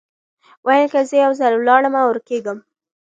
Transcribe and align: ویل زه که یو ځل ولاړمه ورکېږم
ویل 0.65 0.89
زه 0.93 1.01
که 1.09 1.17
یو 1.25 1.31
ځل 1.39 1.53
ولاړمه 1.57 2.01
ورکېږم 2.05 2.57